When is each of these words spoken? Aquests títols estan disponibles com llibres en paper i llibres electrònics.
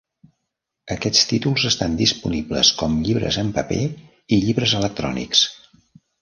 Aquests 0.93 1.27
títols 1.31 1.65
estan 1.69 1.97
disponibles 1.99 2.71
com 2.79 2.95
llibres 3.09 3.39
en 3.43 3.53
paper 3.59 3.79
i 3.83 4.41
llibres 4.47 4.75
electrònics. 4.81 5.45